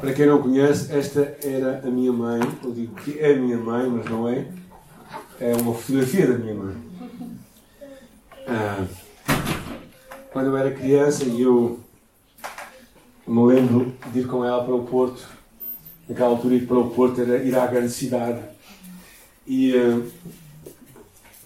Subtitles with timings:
[0.00, 2.40] Para quem não conhece, esta era a minha mãe.
[2.62, 4.46] Eu digo que é a minha mãe, mas não é.
[5.40, 6.76] É uma fotografia da minha mãe.
[8.46, 8.86] Ah,
[10.32, 11.80] quando eu era criança e eu
[13.26, 15.28] me lembro de ir com ela para o Porto.
[16.08, 18.40] Naquela altura, ir para o Porto era ir à grande cidade.
[19.46, 20.00] E, ah,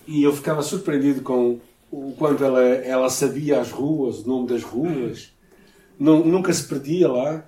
[0.06, 1.58] e eu ficava surpreendido com
[1.90, 5.32] o quanto ela, ela sabia as ruas, o nome das ruas.
[5.98, 7.44] Nunca se perdia lá.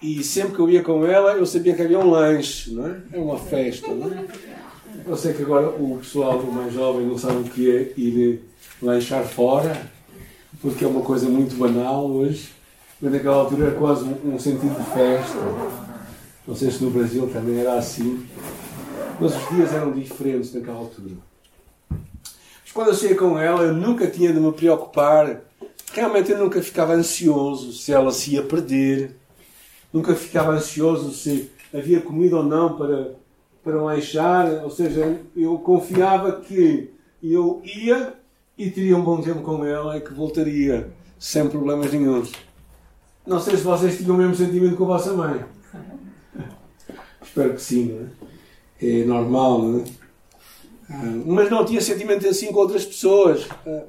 [0.00, 2.96] E sempre que eu ia com ela, eu sabia que havia um lanche, não é?
[3.12, 4.26] É uma festa, não é?
[5.06, 8.42] Eu sei que agora o pessoal mais jovem não sabe o que é ir
[8.82, 9.90] lanchar fora,
[10.60, 12.50] porque é uma coisa muito banal hoje,
[13.00, 15.38] mas naquela altura era quase um, sentido de festa.
[16.46, 18.26] Não sei se no Brasil também era assim,
[19.18, 21.14] mas os dias eram diferentes naquela altura.
[21.90, 25.40] Mas quando eu saía com ela, eu nunca tinha de me preocupar,
[25.92, 29.16] realmente eu nunca ficava ansioso se ela se ia perder
[29.92, 33.14] nunca ficava ansioso se havia comida ou não para,
[33.62, 36.90] para lanchar, ou seja, eu confiava que
[37.22, 38.14] eu ia
[38.56, 42.32] e teria um bom tempo com ela e que voltaria sem problemas nenhums.
[43.26, 45.44] Não sei se vocês tinham o mesmo sentimento com a vossa mãe.
[47.22, 49.00] Espero que sim, não é?
[49.00, 49.84] É normal, não é?
[50.88, 53.48] Ah, mas não tinha sentimento assim com outras pessoas.
[53.66, 53.84] Ah,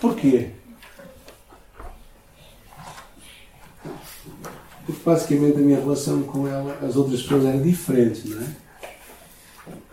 [0.00, 0.52] porquê?
[4.88, 8.48] Porque basicamente a minha relação com ela, as outras pessoas era diferente, não é?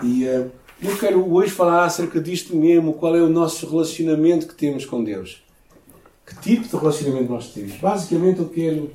[0.01, 0.49] E uh,
[0.81, 5.03] eu quero hoje falar acerca disto mesmo, qual é o nosso relacionamento que temos com
[5.03, 5.43] Deus.
[6.25, 7.73] Que tipo de relacionamento nós temos?
[7.73, 8.89] Basicamente eu quero,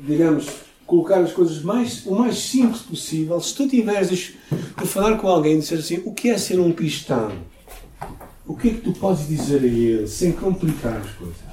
[0.00, 0.48] digamos,
[0.86, 3.38] colocar as coisas mais, o mais simples possível.
[3.42, 6.72] Se tu tiveres de falar com alguém e dizer assim, o que é ser um
[6.72, 7.30] cristão?
[8.46, 11.47] O que é que tu podes dizer a ele sem complicar as coisas?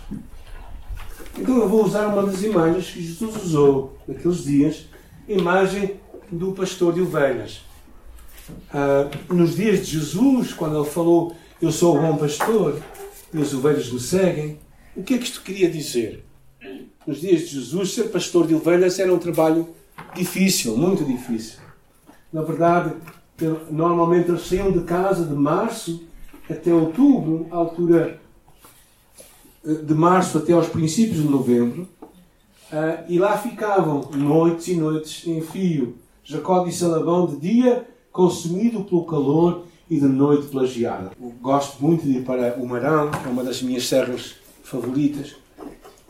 [1.38, 4.86] Então eu vou usar uma das imagens que Jesus usou naqueles dias,
[5.28, 6.00] imagem
[6.32, 7.62] do pastor de ovelhas.
[8.74, 12.82] Ah, nos dias de Jesus, quando ele falou, eu sou o bom pastor
[13.34, 14.60] e as ovelhas me seguem,
[14.96, 16.24] o que é que isto queria dizer?
[17.06, 19.68] Nos dias de Jesus, ser pastor de ovelhas era um trabalho
[20.16, 21.60] difícil, muito difícil.
[22.32, 22.96] Na verdade,
[23.70, 26.04] normalmente eles saíam de casa de março
[26.50, 28.22] até outubro, altura
[29.66, 31.88] de março até aos princípios de novembro,
[32.72, 35.96] uh, e lá ficavam noites e noites em fio.
[36.24, 41.12] Jacó disse a Labão de dia consumido pelo calor e de noite pela geada.
[41.42, 45.36] Gosto muito de ir para o Marão, é uma das minhas serras favoritas,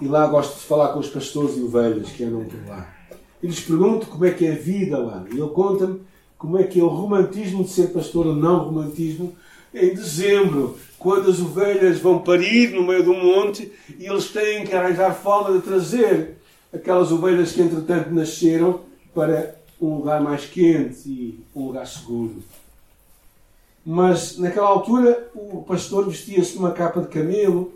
[0.02, 2.94] e lá gosto de falar com os pastores e ovelhas que andam por lá.
[3.42, 5.26] E lhes pergunto como é que é a vida lá.
[5.32, 6.02] E ele conta-me
[6.38, 9.34] como é que é o romantismo de ser pastor ou não romantismo
[9.76, 14.74] em dezembro, quando as ovelhas vão parir no meio do monte e eles têm que
[14.74, 16.38] arranjar forma de trazer
[16.74, 18.82] aquelas ovelhas que entretanto nasceram
[19.14, 22.42] para um lugar mais quente e um lugar seguro.
[23.86, 27.74] Mas naquela altura o pastor vestia-se uma capa de camelo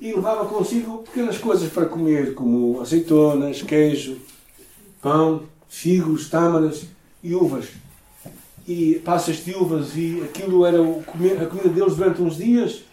[0.00, 4.18] e levava consigo pequenas coisas para comer, como azeitonas, queijo,
[5.02, 6.86] pão, figos, tâmaras
[7.22, 7.66] e uvas
[8.70, 12.84] e passas de uvas e aquilo era a comida deles durante uns dias,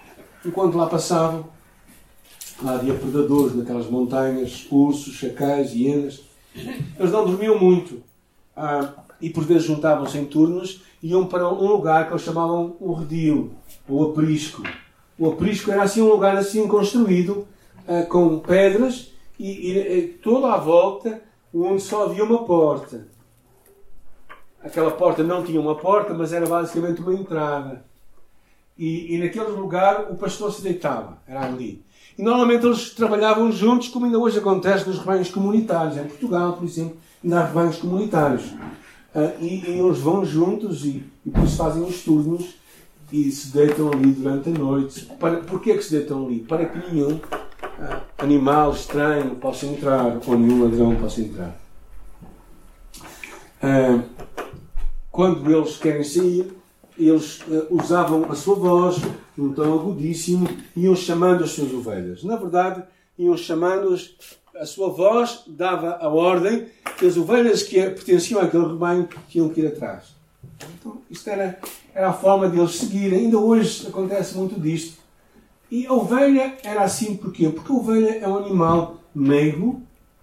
[0.43, 1.45] enquanto lá passavam.
[2.63, 6.23] Lá havia predadores naquelas montanhas, ursos, chacais, hienas.
[6.55, 8.01] Eles não dormiam muito.
[8.55, 12.75] Ah, e por vezes juntavam-se em turnos e iam para um lugar que eles chamavam
[12.79, 13.51] o redil,
[13.87, 14.63] o aprisco.
[15.19, 17.47] O aprisco era assim um lugar assim construído,
[17.87, 21.21] ah, com pedras e, e, e toda à volta
[21.53, 23.15] onde só havia uma porta
[24.67, 27.83] aquela porta não tinha uma porta, mas era basicamente uma entrada.
[28.77, 31.83] E, e naquele lugar o pastor se deitava, era ali.
[32.17, 35.97] E normalmente eles trabalhavam juntos, como ainda hoje acontece nos rebanhos comunitários.
[35.97, 38.45] Em Portugal, por exemplo, ainda há rebanhos comunitários.
[39.15, 42.55] Uh, e, e, eles vão juntos e, e por isso fazem os turnos
[43.11, 45.05] e se deitam ali durante a noite.
[45.19, 46.39] Para, porquê que se deitam ali?
[46.39, 51.55] Para que nenhum uh, animal estranho possa entrar ou nenhum ladrão possa entrar.
[53.63, 54.03] Uh,
[55.17, 56.53] quando eles querem sair,
[56.95, 58.97] eles uh, usavam a sua voz
[59.35, 62.23] num tom agudíssimo e iam chamando as suas ovelhas.
[62.23, 62.83] Na verdade,
[63.17, 64.11] iam chamando-as,
[64.55, 66.67] a sua voz dava a ordem
[66.99, 70.03] que as ovelhas que pertenciam àquele rebanho tinham que ir atrás.
[70.79, 71.59] Então, isto era,
[71.95, 73.21] era a forma de eles seguirem.
[73.21, 74.99] Ainda hoje acontece muito disto.
[75.71, 77.49] E a ovelha era assim porquê?
[77.49, 79.81] Porque a ovelha é um animal meigo,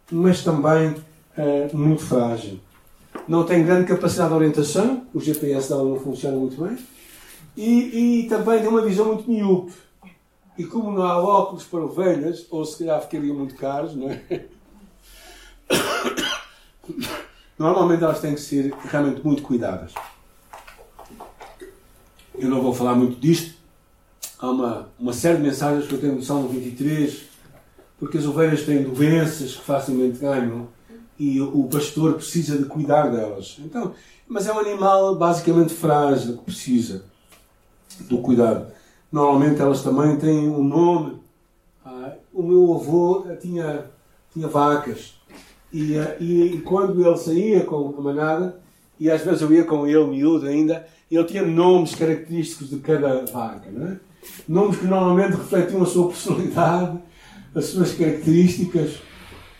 [0.08, 2.60] mas também uh, muito frágil
[3.26, 6.78] não tem grande capacidade de orientação, o GPS dela não funciona muito bem,
[7.56, 9.72] e, e também tem uma visão muito miúpe.
[10.56, 14.46] E como não há óculos para ovelhas, ou se calhar ficariam muito caros, não é?
[17.58, 19.92] normalmente elas têm que ser realmente muito cuidadas.
[22.36, 23.54] Eu não vou falar muito disto.
[24.38, 27.22] Há uma, uma série de mensagens que eu tenho no Salmo 23,
[27.98, 30.68] porque as ovelhas têm doenças que facilmente ganham
[31.18, 33.56] e o pastor precisa de cuidar delas.
[33.60, 33.92] Então,
[34.26, 37.04] mas é um animal basicamente frágil que precisa
[38.08, 38.66] do cuidado.
[39.12, 41.18] Normalmente elas também têm um nome.
[41.84, 43.84] Ah, o meu avô tinha,
[44.32, 45.14] tinha vacas
[45.74, 48.60] e, ah, e, e, quando ele saía com a manada,
[48.98, 53.26] e às vezes eu ia com ele, miúdo ainda, ele tinha nomes característicos de cada
[53.26, 53.68] vaca.
[53.68, 53.96] É?
[54.46, 56.98] Nomes que normalmente refletiam a sua personalidade,
[57.52, 59.00] as suas características.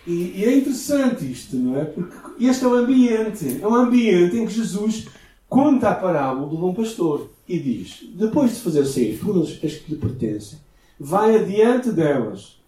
[0.07, 1.85] E, e, é interessante isto, não é?
[1.85, 3.61] Porque este é o ambiente.
[3.63, 5.09] É um ambiente em que Jesus
[5.49, 9.93] conta a parábola do bom pastor e diz: depois de fazer sair todas as que
[9.93, 10.59] lhe pertencem,
[10.99, 12.61] vai adiante delas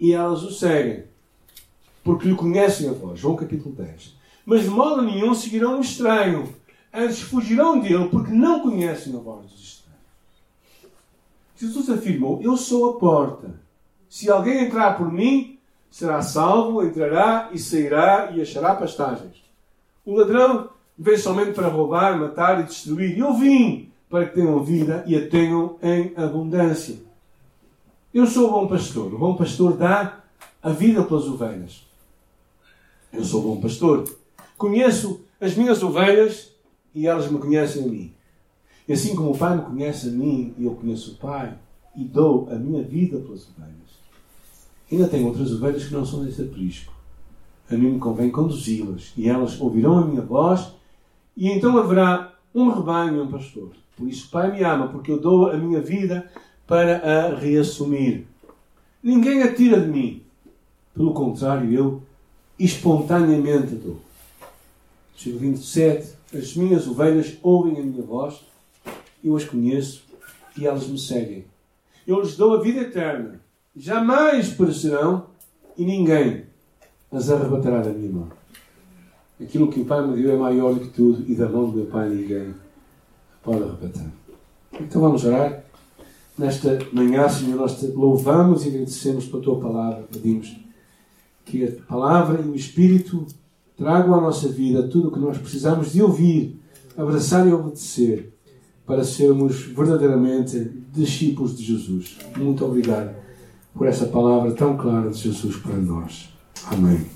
[0.00, 1.04] e elas o seguem,
[2.02, 3.20] porque lhe conhecem a voz.
[3.20, 4.16] João capítulo 10.
[4.44, 6.54] Mas de modo nenhum seguirão o estranho,
[6.92, 10.00] antes fugirão dele, porque não conhecem a voz dos estranhos.
[11.56, 13.54] Jesus afirmou: Eu sou a porta.
[14.08, 15.55] Se alguém entrar por mim,
[15.90, 19.44] será salvo, entrará e sairá e achará pastagens.
[20.04, 20.68] O ladrão
[20.98, 23.18] veio somente para roubar, matar e destruir.
[23.18, 26.96] Eu vim para que tenham vida e a tenham em abundância.
[28.14, 29.12] Eu sou o bom pastor.
[29.12, 30.20] O bom pastor dá
[30.62, 31.84] a vida pelas ovelhas.
[33.12, 34.04] Eu sou o bom pastor.
[34.56, 36.50] Conheço as minhas ovelhas
[36.94, 38.14] e elas me conhecem a mim.
[38.88, 41.56] E assim como o Pai me conhece a mim eu conheço o Pai
[41.94, 43.85] e dou a minha vida pelas ovelhas,
[44.90, 46.92] ainda tenho outras ovelhas que não são desse aprisco.
[47.70, 50.72] A mim me convém conduzi-las e elas ouvirão a minha voz
[51.36, 53.70] e então haverá um rebanho e um pastor.
[53.96, 56.30] Por isso, Pai me ama, porque eu dou a minha vida
[56.66, 58.24] para a reassumir.
[59.02, 60.22] Ninguém a tira de mim.
[60.94, 62.02] Pelo contrário, eu
[62.58, 64.00] espontaneamente dou.
[65.12, 66.14] Versículo 27.
[66.34, 68.40] As minhas ovelhas ouvem a minha voz,
[69.22, 70.04] eu as conheço
[70.58, 71.44] e elas me seguem.
[72.06, 73.40] Eu lhes dou a vida eterna.
[73.78, 75.26] Jamais perecerão
[75.76, 76.44] e ninguém
[77.12, 78.28] as arrebatará da minha mão.
[79.38, 81.76] Aquilo que o Pai me deu é maior do que tudo e da mão do
[81.76, 82.54] meu Pai ninguém
[83.42, 84.10] pode arrebatar.
[84.80, 85.62] Então vamos orar.
[86.38, 90.04] Nesta manhã, Senhor, nós te louvamos e agradecemos pela tua palavra.
[90.10, 90.56] Pedimos
[91.44, 93.26] que a palavra e o Espírito
[93.76, 96.58] tragam à nossa vida tudo o que nós precisamos de ouvir,
[96.96, 98.32] abraçar e obedecer
[98.86, 100.58] para sermos verdadeiramente
[100.92, 102.16] discípulos de Jesus.
[102.38, 103.25] Muito obrigado
[103.76, 106.30] por essa palavra tão clara de Jesus para nós.
[106.64, 107.06] Amém.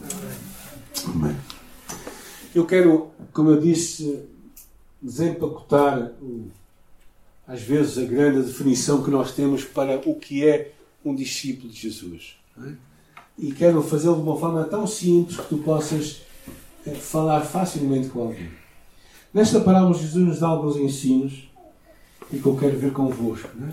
[1.07, 1.37] Amém.
[2.55, 4.23] Eu quero, como eu disse,
[5.01, 6.13] desempacotar
[7.49, 10.73] às vezes a grande definição que nós temos para o que é
[11.05, 12.37] um discípulo de Jesus.
[12.63, 12.73] É?
[13.39, 16.21] E quero fazê-lo de uma forma tão simples que tu possas
[16.87, 18.51] eh, falar facilmente com alguém.
[19.33, 21.49] Nesta parábola, Jesus nos dá alguns ensinos
[22.31, 23.49] e que eu quero ver convosco.
[23.67, 23.73] É?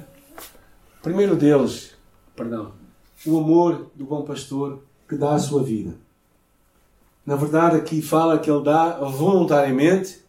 [1.01, 1.96] Primeiro deles,
[2.37, 2.71] perdão,
[3.25, 4.79] o amor do bom pastor
[5.09, 5.95] que dá a sua vida.
[7.25, 10.25] Na verdade, aqui fala que ele dá voluntariamente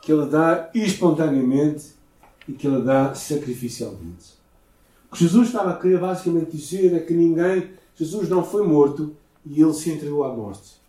[0.00, 1.92] que ele dá espontaneamente
[2.48, 4.40] e que ele dá sacrificialmente.
[5.10, 9.14] O que Jesus estava a querer basicamente dizer é que ninguém, Jesus não foi morto
[9.44, 10.80] e ele se entregou à morte.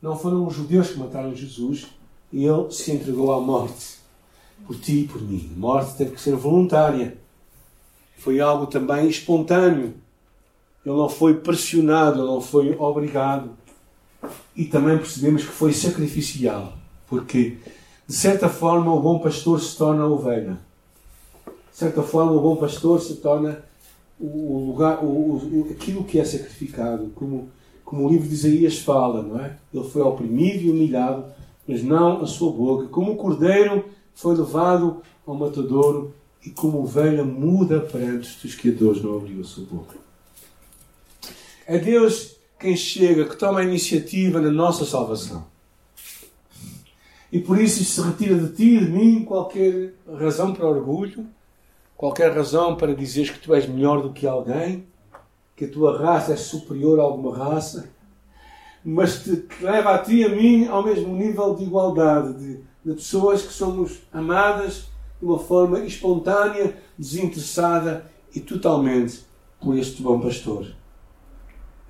[0.00, 1.88] Não foram os judeus que mataram Jesus
[2.32, 3.98] e ele se entregou à morte.
[4.66, 5.52] Por ti e por mim.
[5.54, 7.16] A morte teve que ser voluntária.
[8.18, 9.94] Foi algo também espontâneo.
[10.84, 13.50] Ele não foi pressionado, ele não foi obrigado.
[14.54, 16.72] E também percebemos que foi sacrificial.
[17.08, 17.56] Porque
[18.08, 20.58] de certa forma, o bom pastor se torna ovelha.
[21.46, 23.62] De certa forma, o bom pastor se torna
[24.18, 27.50] o lugar, o, o, aquilo que é sacrificado, como,
[27.84, 29.58] como o livro de Isaías fala, não é?
[29.74, 31.26] Ele foi oprimido e humilhado,
[31.66, 32.88] mas não a sua boca.
[32.88, 33.84] Como o cordeiro
[34.14, 36.14] foi levado ao matadouro
[36.44, 39.96] e como ovelha muda perante os Deus não abriu a sua boca.
[41.66, 45.46] É Deus quem chega, que toma a iniciativa na nossa salvação.
[47.30, 51.26] E por isso se retira de ti e de mim qualquer razão para orgulho,
[51.96, 54.86] qualquer razão para dizeres que tu és melhor do que alguém,
[55.54, 57.90] que a tua raça é superior a alguma raça,
[58.82, 62.94] mas te leva a ti e a mim ao mesmo nível de igualdade, de, de
[62.94, 64.86] pessoas que somos amadas
[65.18, 69.20] de uma forma espontânea, desinteressada e totalmente
[69.60, 70.66] por este bom pastor.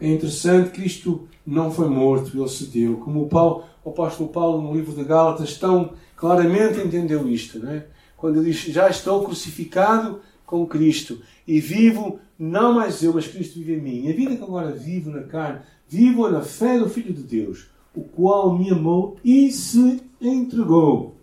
[0.00, 2.98] É interessante Cristo não foi morto, ele se deu.
[2.98, 7.70] Como o Paulo, o apóstolo Paulo, no livro de Gálatas, tão claramente entendeu isto, não
[7.70, 7.86] é?
[8.18, 13.58] quando ele diz: Já estou crucificado com Cristo e vivo, não mais eu, mas Cristo
[13.58, 14.06] vive em mim.
[14.06, 17.68] E a vida que agora vivo na carne, vivo na fé do Filho de Deus,
[17.94, 21.17] o qual me amou e se entregou.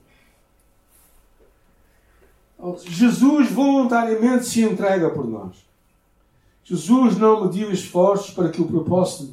[2.87, 5.55] Jesus voluntariamente se entrega por nós.
[6.63, 9.31] Jesus não mediu esforços para que o propósito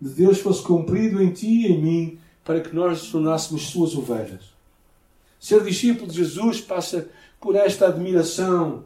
[0.00, 4.54] de Deus fosse cumprido em ti e em mim, para que nós tornássemos suas ovelhas.
[5.38, 7.08] Ser discípulo de Jesus passa
[7.40, 8.84] por esta admiração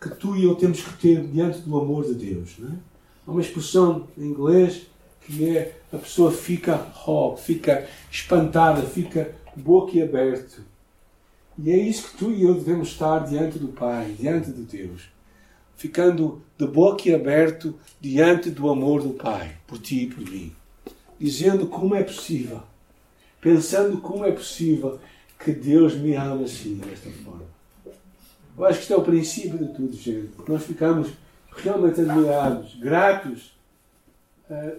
[0.00, 2.56] que tu e eu temos que ter diante do amor de Deus.
[2.58, 2.72] Não é?
[3.26, 4.86] Há uma expressão em inglês
[5.22, 10.62] que é a pessoa fica hog, fica espantada, fica boquiaberto.
[11.58, 15.08] E é isso que tu e eu devemos estar diante do Pai, diante de Deus.
[15.76, 20.52] Ficando de boquiaberto diante do amor do Pai, por ti e por mim.
[21.18, 22.60] Dizendo como é possível,
[23.40, 24.98] pensando como é possível
[25.38, 27.44] que Deus me ama assim, desta forma.
[28.56, 30.30] Eu acho que isto é o princípio de tudo, gente.
[30.48, 31.08] Nós ficamos
[31.56, 33.52] realmente admirados, gratos,
[34.48, 34.76] uh,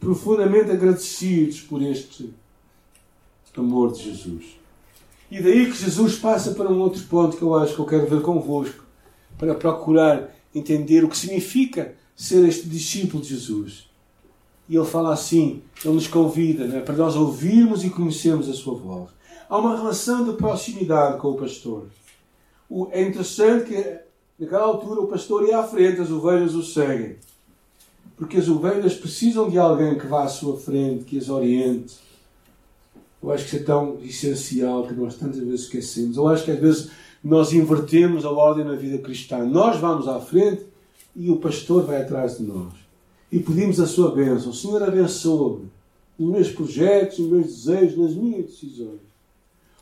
[0.00, 2.32] profundamente agradecidos por este
[3.56, 4.57] amor de Jesus.
[5.30, 8.06] E daí que Jesus passa para um outro ponto que eu acho que eu quero
[8.06, 8.84] ver convosco,
[9.36, 13.88] para procurar entender o que significa ser este discípulo de Jesus.
[14.68, 18.74] E ele fala assim, ele nos convida né, para nós ouvirmos e conhecermos a sua
[18.74, 19.10] voz.
[19.48, 21.86] Há uma relação de proximidade com o pastor.
[22.90, 23.98] É interessante que
[24.38, 27.16] naquela altura o pastor ia à frente, as ovelhas o seguem.
[28.16, 31.96] Porque as ovelhas precisam de alguém que vá à sua frente, que as oriente.
[33.22, 36.16] Eu acho que isso é tão essencial que nós tantas vezes esquecemos.
[36.16, 36.90] Eu acho que às vezes
[37.22, 39.44] nós invertemos a ordem na vida cristã.
[39.44, 40.66] Nós vamos à frente
[41.16, 42.72] e o pastor vai atrás de nós.
[43.30, 44.52] E pedimos a sua bênção.
[44.52, 45.68] Senhor, abençoe-me
[46.18, 49.00] nos meus projetos, nos meus desejos, nas minhas decisões.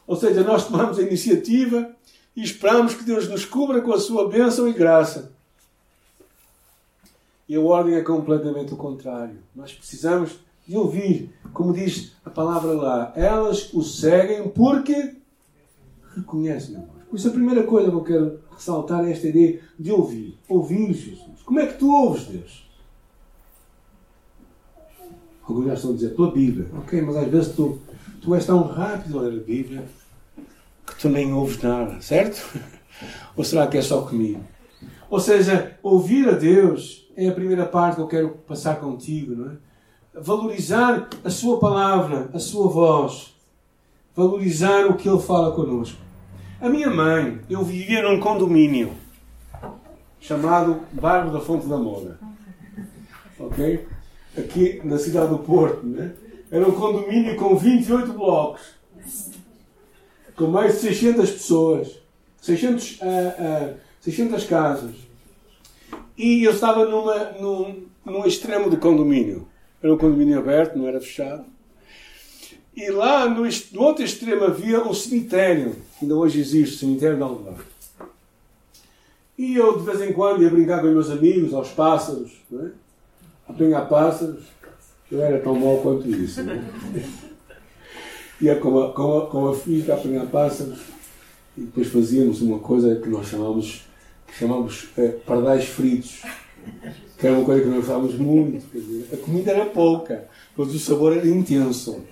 [0.07, 1.91] Ou seja, nós tomamos a iniciativa
[2.35, 5.33] e esperamos que Deus nos cubra com a sua bênção e graça.
[7.49, 9.39] E a ordem é completamente o contrário.
[9.55, 10.33] Nós precisamos
[10.67, 15.15] de ouvir, como diz a palavra lá, elas o seguem porque
[16.15, 16.81] reconhecem a.
[17.09, 20.39] Por isso a primeira coisa que eu quero ressaltar é esta ideia de ouvir.
[20.49, 21.43] Ouvir Jesus.
[21.45, 22.67] Como é que tu ouves Deus?
[25.43, 26.67] Alguns já estão a dizer pela Bíblia.
[26.79, 27.81] Ok, mas às vezes tu,
[28.21, 29.85] tu és tão rápido a ler a Bíblia
[30.85, 32.43] que tu nem ouves nada, certo?
[33.37, 34.43] Ou será que é só comigo?
[35.09, 39.53] Ou seja, ouvir a Deus é a primeira parte que eu quero passar contigo, não
[39.53, 39.66] é?
[40.19, 43.35] Valorizar a Sua palavra, a Sua voz.
[44.15, 45.99] Valorizar o que Ele fala connosco.
[46.61, 48.95] A minha mãe, eu vivia num condomínio
[50.21, 52.19] chamado Bairro da Fonte da Moura.
[53.39, 53.87] Ok?
[54.37, 56.13] Aqui na cidade do Porto, né?
[56.51, 58.77] Era um condomínio com 28 blocos
[60.37, 61.99] com mais de 600 pessoas,
[62.43, 64.95] 600, uh, uh, 600 casas.
[66.17, 69.49] E eu estava numa, num, num extremo do condomínio.
[69.87, 71.45] Era um condomínio aberto, não era fechado.
[72.75, 77.23] E lá no, no outro extremo havia um cemitério, ainda hoje existe, o cemitério de
[77.23, 77.65] Alvar.
[79.39, 82.67] E eu de vez em quando ia brincar com os meus amigos, aos pássaros, não
[82.67, 82.71] é?
[83.49, 84.43] a apanhar pássaros.
[85.09, 86.43] Eu era tão mau quanto isso.
[86.43, 86.65] Não é?
[88.43, 90.81] ia com a, com a, com a filha a apanhar pássaros
[91.57, 93.83] e depois fazíamos uma coisa que nós chamamos,
[94.27, 96.23] que chamamos eh, pardais fritos,
[97.19, 98.67] que era uma coisa que nós gostávamos muito.
[98.73, 102.03] Dizer, a comida era pouca, mas o sabor era intenso.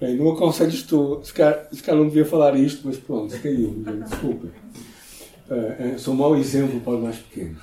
[0.00, 4.48] Bem, não aconselho isto, se calhar, não devia falar isto, mas pronto, caiu, desculpa.
[5.48, 7.62] Uh, sou um mau exemplo para os mais pequenos.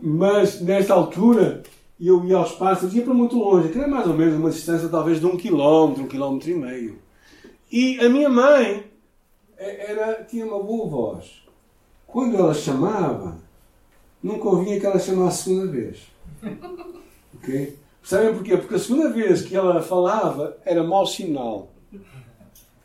[0.00, 1.62] Mas, nesta altura,
[2.00, 4.88] eu ia aos pássaros, ia para muito longe, que era mais ou menos uma distância
[4.88, 6.98] talvez de um quilómetro, um quilómetro e meio.
[7.70, 8.84] E a minha mãe
[9.56, 11.42] era, tinha uma boa voz.
[12.06, 13.38] Quando ela chamava,
[14.22, 15.98] nunca ouvia que ela chamasse a segunda vez.
[17.34, 17.76] Ok?
[18.04, 18.56] Sabem porquê?
[18.56, 21.72] Porque a segunda vez que ela falava era mau sinal.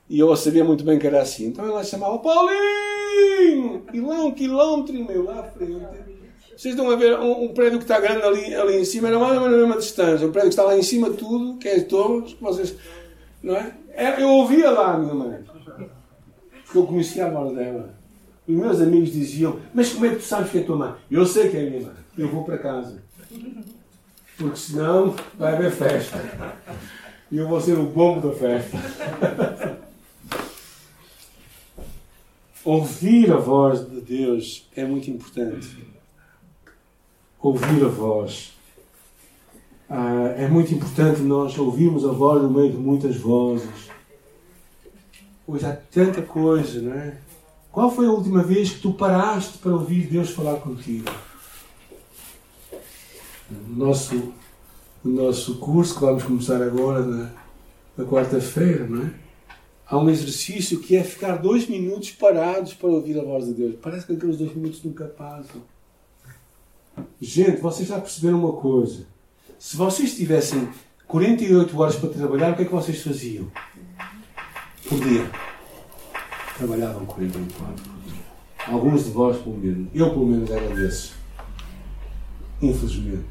[0.09, 1.47] E eu sabia muito bem que era assim.
[1.47, 3.85] Então ela chamava Paulinho!
[3.93, 5.85] E lá um quilómetro e meio lá à frente
[6.57, 9.19] vocês estão a ver um, um, prédio que está grande ali, ali em cima, era
[9.19, 10.27] mais ou menos a mesma distância.
[10.27, 12.75] Um prédio que está lá em cima de tudo, que é todos, vocês.
[13.43, 13.75] Não é?
[13.91, 14.19] é?
[14.19, 15.43] Eu ouvia lá a minha mãe.
[16.65, 17.95] Porque eu conhecia a voz dela.
[18.47, 20.93] Os meus amigos diziam: Mas como é que tu sabes que é tua mãe?
[21.11, 21.95] Eu sei que é minha mãe.
[22.17, 23.03] Eu vou para casa.
[24.37, 26.17] Porque senão vai haver festa.
[27.31, 28.77] E eu vou ser o bombo da festa.
[32.63, 35.97] Ouvir a voz de Deus é muito importante
[37.39, 38.53] ouvir a voz.
[39.89, 43.89] Ah, é muito importante nós ouvirmos a voz no meio de muitas vozes.
[45.47, 47.17] Hoje há tanta coisa, não é?
[47.77, 51.05] Qual foi a última vez que tu paraste para ouvir Deus falar contigo?
[53.51, 54.33] No nosso
[55.03, 57.31] no nosso curso que vamos começar agora na,
[57.95, 59.13] na quarta-feira, não é?
[59.85, 63.75] Há um exercício que é ficar dois minutos parados para ouvir a voz de Deus.
[63.79, 65.61] Parece que aqueles dois minutos nunca passam.
[67.21, 69.05] Gente, vocês já perceberam uma coisa.
[69.59, 70.67] Se vocês tivessem
[71.07, 73.51] 48 horas para trabalhar, o que é que vocês faziam?
[74.89, 75.46] Por dia.
[76.57, 78.23] Trabalhavam 48 horas por dia.
[78.67, 79.89] Alguns de vós, pelo menos.
[79.93, 81.13] Eu, pelo menos, era desses.
[82.61, 83.25] Infelizmente.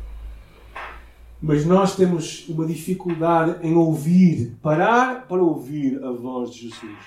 [1.43, 6.99] Mas nós temos uma dificuldade em ouvir, parar para ouvir a voz de Jesus.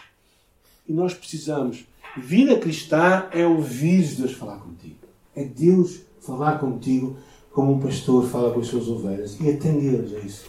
[0.87, 1.85] E nós precisamos.
[2.17, 4.97] Vida cristã é ouvir Deus falar contigo.
[5.35, 7.17] É Deus falar contigo
[7.51, 10.45] como um pastor fala com as suas ovelhas e atendê-las a isso.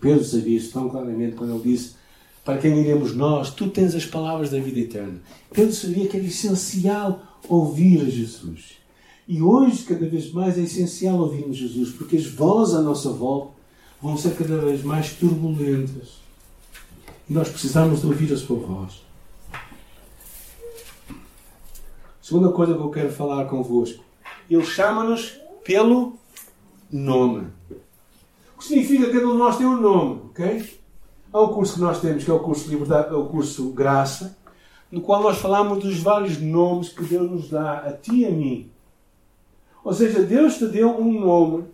[0.00, 1.94] Pedro sabia isso tão claramente quando ele disse:
[2.44, 3.50] Para quem iremos nós?
[3.50, 5.20] Tu tens as palavras da vida eterna.
[5.52, 8.78] Pedro sabia que era essencial ouvir a Jesus.
[9.28, 13.52] E hoje, cada vez mais, é essencial ouvirmos Jesus, porque as vozes à nossa volta
[14.00, 16.20] vão ser cada vez mais turbulentas.
[17.30, 19.02] E nós precisamos de ouvir a sua voz.
[22.20, 24.02] Segunda coisa que eu quero falar convosco.
[24.50, 26.18] Ele chama-nos pelo
[26.90, 27.46] nome.
[28.56, 30.81] O que significa que cada um de nós tem um nome, ok?
[31.32, 33.70] Há um curso que nós temos, que é o curso de Liberdade, é o curso
[33.70, 34.36] Graça,
[34.90, 38.30] no qual nós falamos dos vários nomes que Deus nos dá, a ti e a
[38.30, 38.70] mim.
[39.82, 41.64] Ou seja, Deus te deu um nome,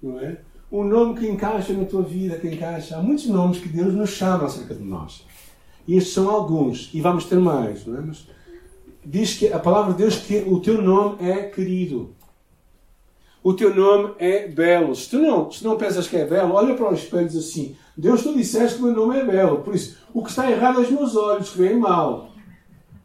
[0.00, 0.38] não é?
[0.70, 2.96] Um nome que encaixa na tua vida, que encaixa.
[2.96, 5.26] Há muitos nomes que Deus nos chama acerca de nós.
[5.86, 8.00] E estes são alguns, e vamos ter mais, não é?
[8.00, 8.28] Mas
[9.04, 12.14] diz que a palavra de Deus que o teu nome é querido.
[13.42, 14.94] O teu nome é belo.
[14.94, 17.36] Se tu não, se não pensas que é belo, olha para o espelho e diz
[17.36, 19.58] assim: Deus, tu disseste que o meu nome é belo.
[19.58, 22.30] Por isso, o que está errado é os meus olhos, que veem mal.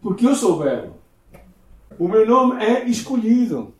[0.02, 0.96] Porque eu sou belo.
[2.00, 3.74] O meu nome é escolhido.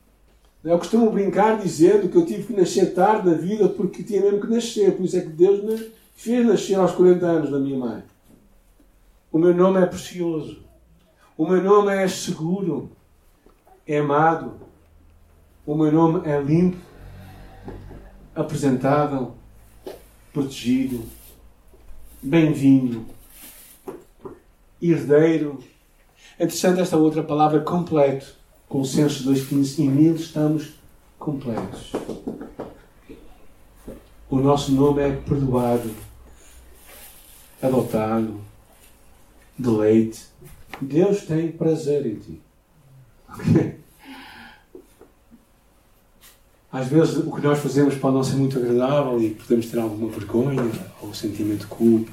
[0.62, 4.42] Eu costumo brincar dizendo que eu tive que nascer tarde na vida porque tinha mesmo
[4.42, 4.94] que nascer.
[4.94, 8.04] Por isso é que Deus me fez nascer aos 40 anos da minha mãe.
[9.32, 10.60] O meu nome é precioso.
[11.38, 12.92] O meu nome é seguro.
[13.88, 14.54] É amado.
[15.66, 16.78] O meu nome é limpo,
[18.36, 19.35] apresentável,
[20.36, 21.02] protegido,
[22.22, 23.06] bem-vindo,
[24.82, 25.64] herdeiro.
[26.38, 28.36] É interessante esta outra palavra, completo.
[28.68, 30.74] Colossenses 2,15, e nele estamos
[31.18, 31.94] completos.
[34.30, 35.90] O nosso nome é perdoado,
[37.62, 38.42] adotado,
[39.58, 40.26] deleite.
[40.82, 42.42] Deus tem prazer em ti.
[46.75, 50.11] Às vezes o que nós fazemos pode não ser muito agradável e podemos ter alguma
[50.11, 50.61] vergonha
[51.01, 52.11] ou sentimento de culpa.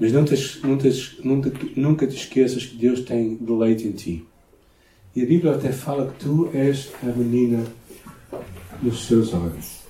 [0.00, 4.26] Mas não te, não te, nunca, nunca te esqueças que Deus tem deleite em ti.
[5.14, 7.64] E a Bíblia até fala que tu és a menina
[8.82, 9.82] dos seus olhos.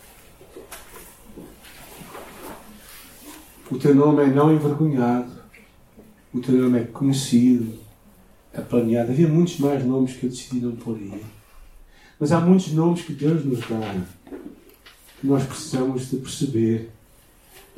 [3.71, 5.33] O teu nome é não envergonhado.
[6.31, 7.73] O teu nome é conhecido,
[8.53, 9.13] é planeado.
[9.13, 11.40] Havia muitos mais nomes que eu decidi não pôr aí.
[12.21, 14.05] Mas há muitos nomes que Deus nos dá
[15.19, 16.91] que nós precisamos de perceber.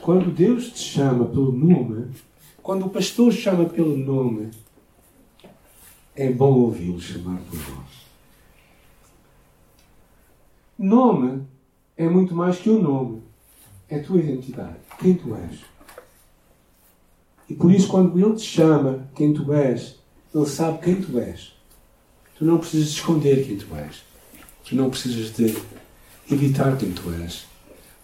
[0.00, 2.10] Quando Deus te chama pelo nome,
[2.60, 4.50] quando o pastor chama pelo nome,
[6.16, 8.02] é bom ouvi-lo chamar por vós.
[10.76, 11.44] Nome
[11.96, 13.22] é muito mais que o um nome.
[13.88, 14.76] É a tua identidade.
[14.98, 15.60] Quem tu és.
[17.48, 20.00] E por isso, quando Ele te chama quem tu és,
[20.34, 21.54] Ele sabe quem tu és.
[22.36, 24.11] Tu não precisas esconder quem tu és.
[24.64, 25.56] Tu não precisas de
[26.30, 27.46] evitar quem tu és.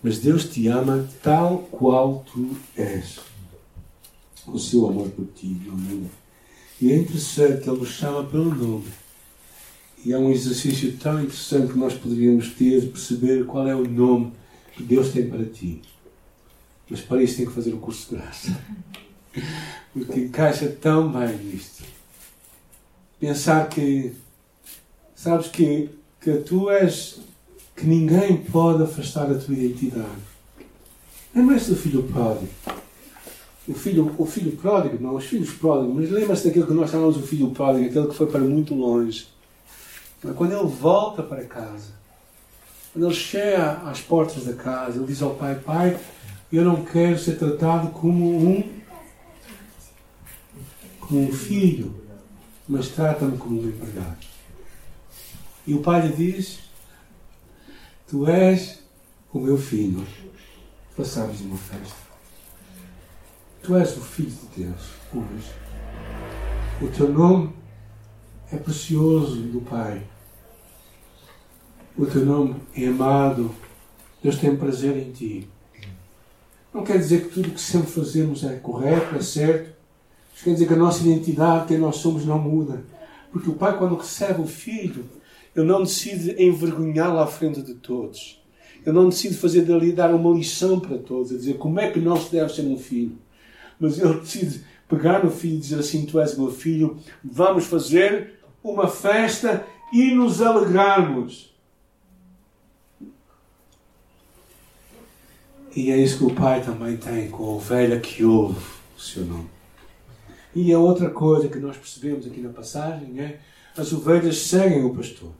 [0.03, 3.19] Mas Deus te ama tal qual tu és.
[4.47, 6.11] O seu amor por ti, meu amigo.
[6.81, 8.87] E é interessante ele nos chama pelo nome.
[10.05, 13.87] E é um exercício tão interessante que nós poderíamos ter de perceber qual é o
[13.87, 14.33] nome
[14.73, 15.83] que Deus tem para ti.
[16.89, 18.59] Mas para isso tem que fazer o curso de graça.
[19.93, 21.85] Porque encaixa tão bem nisto.
[23.19, 24.15] Pensar que,
[25.17, 25.91] sabes que,
[26.21, 27.21] que tu és,
[27.77, 30.29] que ninguém pode afastar a tua identidade.
[31.35, 32.49] Lembra-se do filho pródigo
[33.69, 37.19] o filho, o filho pródigo, não, os filhos pródigos, mas lembra-se daquele que nós chamamos
[37.19, 39.29] o filho pródigo, aquele que foi para muito longe.
[40.37, 41.93] Quando ele volta para casa,
[42.93, 46.01] quando ele chega às portas da casa, ele diz ao pai: Pai,
[46.51, 48.65] eu não quero ser tratado como um,
[50.99, 51.95] como um filho,
[52.67, 54.17] mas trata-me como um empregado.
[55.69, 56.61] E o pai lhe diz:
[58.09, 58.83] Tu és
[59.31, 60.03] o meu filho,
[60.97, 62.09] façamos uma festa.
[63.63, 64.81] Tu és o Filho de Deus
[65.13, 65.53] hoje.
[66.81, 67.53] O teu nome
[68.51, 70.03] é precioso do Pai.
[71.99, 73.55] o teu nome é amado,
[74.23, 75.51] Deus tem prazer em ti.
[76.73, 79.77] Não quer dizer que tudo o que sempre fazemos é correto, é certo.
[80.33, 82.83] Mas quer dizer que a nossa identidade, quem nós somos, não muda.
[83.31, 85.19] Porque o Pai, quando recebe o Filho,
[85.55, 88.41] ele não decide envergonhá-lo à frente de todos.
[88.85, 92.01] Ele não decide fazer dali dar uma lição para todos, a dizer como é que
[92.01, 93.19] não se deve ser um filho.
[93.79, 98.39] Mas ele decide pegar no filho e dizer assim: Tu és meu filho, vamos fazer
[98.63, 101.53] uma festa e nos alegrarmos.
[105.75, 108.65] E é isso que o Pai também tem com a ovelha que ouve
[108.97, 109.49] o seu nome.
[110.55, 113.39] E a outra coisa que nós percebemos aqui na passagem é
[113.79, 115.33] as ovelhas seguem o pastor.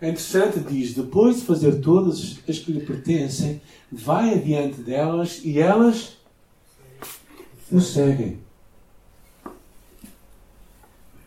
[0.00, 3.60] É interessante, diz, depois de fazer todas as que lhe pertencem,
[3.92, 6.16] vai adiante delas e elas
[7.70, 8.38] o seguem.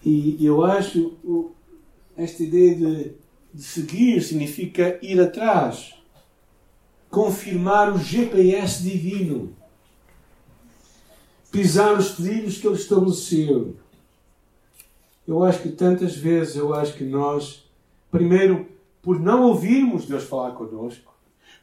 [0.03, 1.51] E eu acho
[2.17, 3.11] esta ideia de,
[3.53, 5.93] de seguir significa ir atrás,
[7.09, 9.55] confirmar o GPS divino,
[11.51, 13.82] pisar os trilhos que ele estabeleceu.
[15.27, 17.63] Eu acho que tantas vezes, eu acho que nós,
[18.11, 18.67] primeiro,
[19.01, 21.13] por não ouvirmos Deus falar connosco,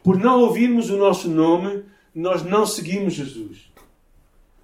[0.03, 3.71] por não ouvirmos o nosso nome, nós não seguimos Jesus.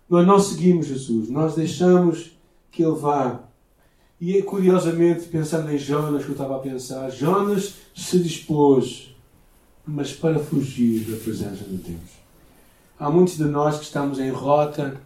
[0.08, 1.28] Nós não seguimos Jesus.
[1.28, 2.32] Nós deixamos
[2.70, 3.40] que Ele vá.
[4.20, 9.14] E curiosamente, pensando em Jonas, que eu estava a pensar, Jonas se dispôs,
[9.86, 12.16] mas para fugir da presença de Deus.
[12.98, 14.98] Há muitos de nós que estamos em rota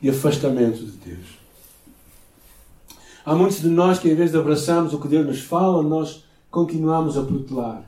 [0.00, 1.39] de afastamento de Deus.
[3.24, 6.24] Há muitos de nós que, em vez de abraçarmos o que Deus nos fala, nós
[6.50, 7.84] continuamos a protelar.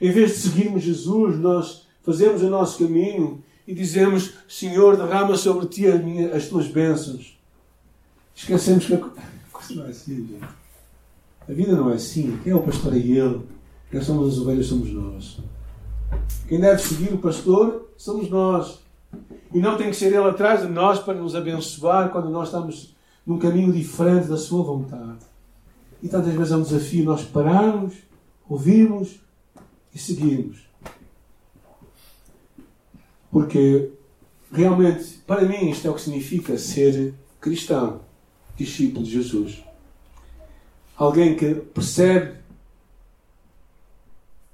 [0.00, 5.66] Em vez de seguirmos Jesus, nós fazemos o nosso caminho e dizemos: Senhor, derrama sobre
[5.66, 7.38] ti as tuas bênçãos.
[8.34, 10.44] Esquecemos que a coisa não é assim, gente.
[11.48, 12.38] A vida não é assim.
[12.42, 13.40] Quem é o pastor é Ele.
[13.90, 15.38] Quem somos as ovelhas somos nós.
[16.46, 18.80] Quem deve seguir o pastor somos nós.
[19.52, 22.94] E não tem que ser Ele atrás de nós para nos abençoar quando nós estamos
[23.28, 25.18] num caminho diferente da sua vontade.
[26.02, 27.94] E tantas vezes é um desafio nós pararmos,
[28.48, 29.20] ouvirmos
[29.94, 30.66] e seguirmos.
[33.30, 33.92] Porque
[34.50, 38.00] realmente, para mim, isto é o que significa ser cristão,
[38.56, 39.62] discípulo de Jesus.
[40.96, 42.38] Alguém que percebe,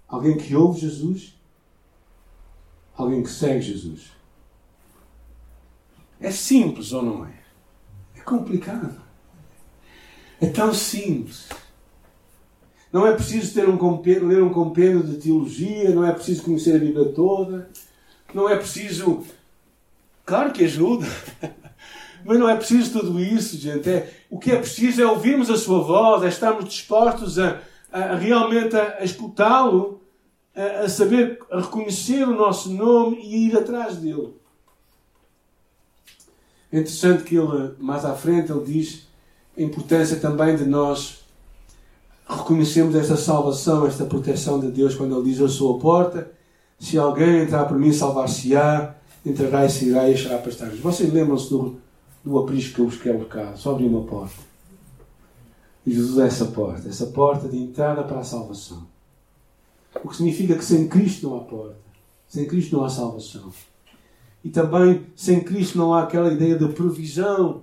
[0.08, 1.38] alguém que ouve Jesus,
[2.96, 4.10] alguém que segue Jesus.
[6.18, 7.43] É simples ou não é?
[8.24, 8.94] Complicado.
[10.40, 11.48] É tão simples.
[12.92, 16.78] Não é preciso ter um ler um compêndio de teologia, não é preciso conhecer a
[16.78, 17.68] Bíblia toda,
[18.32, 19.24] não é preciso.
[20.24, 21.04] Claro que ajuda,
[22.24, 23.90] mas não é preciso tudo isso, gente.
[23.90, 27.60] É, o que é preciso é ouvirmos a sua voz, é estarmos dispostos a,
[27.92, 30.00] a, a realmente a, a escutá-lo,
[30.54, 34.34] a, a saber, a reconhecer o nosso nome e ir atrás dele.
[36.74, 39.06] É interessante que ele, mais à frente, ele diz
[39.56, 41.24] a importância também de nós
[42.28, 46.32] reconhecermos esta salvação, esta proteção de Deus, quando ele diz: a porta,
[46.80, 50.80] se alguém entrar por mim, salvar-se-á, entrará e sairá e achará pastagens.
[50.80, 51.76] Vocês lembram-se do,
[52.24, 53.56] do aprisco que eu busquei ao bocado?
[53.56, 54.42] Só abri uma porta.
[55.86, 58.84] E Jesus é essa porta, essa porta de entrada para a salvação.
[60.02, 61.76] O que significa que sem Cristo não há porta,
[62.26, 63.52] sem Cristo não há salvação.
[64.44, 67.62] E também, sem Cristo, não há aquela ideia de provisão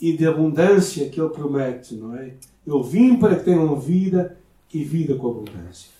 [0.00, 2.32] e de abundância que Ele promete, não é?
[2.66, 4.38] Eu vim para que tenham vida
[4.72, 5.90] e vida com abundância.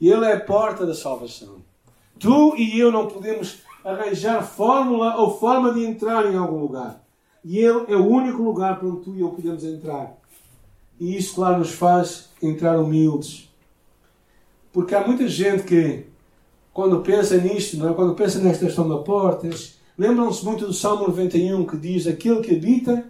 [0.00, 1.56] Ele é a porta da salvação.
[2.18, 7.02] Tu e eu não podemos arranjar fórmula ou forma de entrar em algum lugar.
[7.44, 10.16] E Ele é o único lugar para onde tu e eu podemos entrar.
[11.00, 13.52] E isso, claro, nos faz entrar humildes.
[14.72, 16.06] Porque há muita gente que
[16.74, 17.94] quando pensa nisto, não é?
[17.94, 19.48] quando pensa nesta questão da porta,
[19.96, 23.04] lembram-se muito do Salmo 91 que diz: Aquele que habita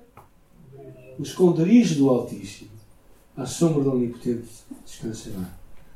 [1.18, 2.70] o esconderijo do Altíssimo,
[3.34, 4.46] à sombra do Onipotente
[4.84, 5.50] descansará.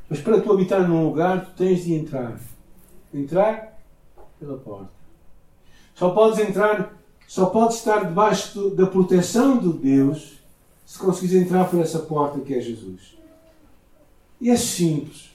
[0.09, 2.41] Mas para tu habitar num lugar, tu tens de entrar.
[3.13, 3.79] Entrar
[4.41, 4.91] pela porta.
[5.95, 10.39] Só podes entrar, só podes estar debaixo da proteção de Deus
[10.87, 13.19] se conseguires entrar por essa porta que é Jesus.
[14.41, 15.28] E é simples.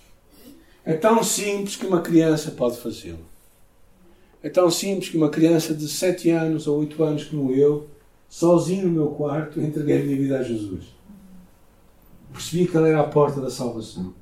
[0.85, 3.25] É tão simples que uma criança pode fazê-lo.
[4.41, 7.87] É tão simples que uma criança de 7 anos ou 8 anos como eu,
[8.27, 10.85] sozinho no meu quarto, entreguei a minha vida a Jesus.
[12.31, 14.13] Percebi que ele era a porta da salvação.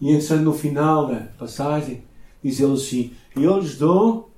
[0.00, 2.02] E entrando no final da passagem,
[2.42, 4.30] diz ele assim: eu lhes dou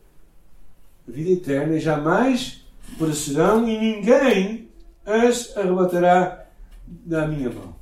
[1.07, 2.65] a vida eterna e jamais
[2.99, 4.69] perecerão e ninguém
[5.05, 6.47] as arrebatará
[6.87, 7.82] da minha mão.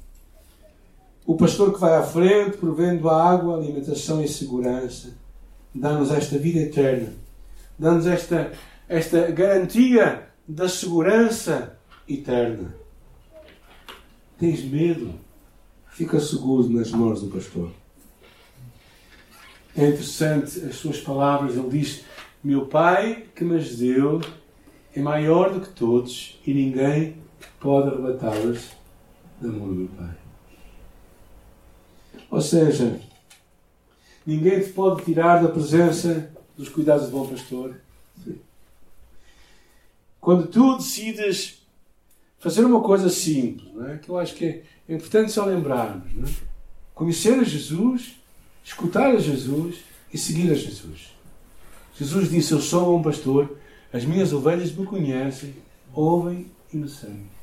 [1.31, 5.17] O pastor que vai à frente, provendo a água, alimentação e segurança,
[5.73, 7.13] dá-nos esta vida eterna,
[7.79, 8.51] dá-nos esta,
[8.89, 12.75] esta garantia da segurança eterna.
[14.41, 15.15] Tens medo?
[15.91, 17.71] Fica seguro nas mãos do pastor.
[19.77, 21.57] É interessante as suas palavras.
[21.57, 22.05] Ele diz:
[22.43, 24.21] Meu Pai que me deu
[24.93, 27.19] é maior do que todos e ninguém
[27.61, 28.71] pode arrebatá-las
[29.41, 30.20] da mão do meu Pai.
[32.31, 33.01] Ou seja,
[34.25, 37.75] ninguém te pode tirar da presença dos cuidados do bom pastor.
[40.21, 41.63] Quando tu decides
[42.39, 43.99] fazer uma coisa simples, é?
[43.99, 46.33] que eu acho que é importante só lembrarmos, é?
[46.95, 48.17] conhecer a Jesus,
[48.63, 49.79] escutar a Jesus
[50.13, 51.13] e seguir a Jesus.
[51.97, 53.57] Jesus disse: Eu sou um pastor,
[53.93, 55.55] as minhas ovelhas me conhecem,
[55.93, 57.40] ouvem e me seguem.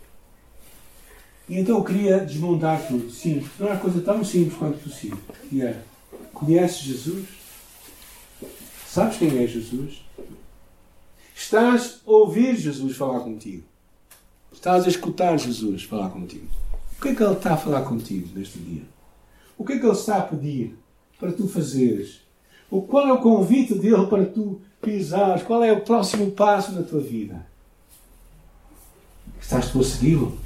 [1.49, 3.09] E então eu queria desmontar tudo.
[3.09, 3.49] Simples.
[3.59, 5.17] Não é coisa tão simples quanto possível.
[5.51, 5.81] E é:
[6.33, 7.25] conheces Jesus?
[8.87, 10.03] Sabes quem é Jesus?
[11.35, 13.63] Estás a ouvir Jesus falar contigo.
[14.51, 16.47] Estás a escutar Jesus falar contigo.
[16.97, 18.81] O que é que Ele está a falar contigo neste dia?
[19.57, 20.75] O que é que Ele está a pedir
[21.19, 22.21] para tu fazeres?
[22.69, 25.43] O qual é o convite dele para tu pisares?
[25.43, 27.45] Qual é o próximo passo na tua vida?
[29.39, 30.37] Estás tu a segui-lo?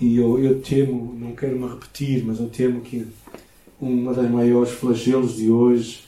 [0.00, 3.06] E eu, eu temo, não quero me repetir, mas eu temo que
[3.80, 6.04] uma das maiores flagelos de hoje